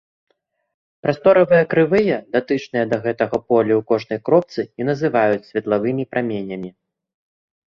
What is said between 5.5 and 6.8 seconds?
светлавымі праменямі.